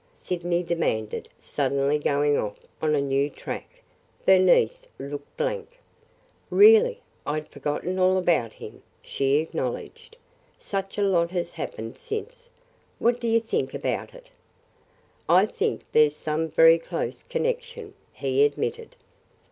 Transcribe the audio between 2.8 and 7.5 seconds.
on a new tack. Bernice looked blank. "Really, I 'd